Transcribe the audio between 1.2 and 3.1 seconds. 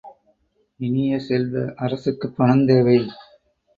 செல்வ, அரசுக்குப் பணம் தேவை.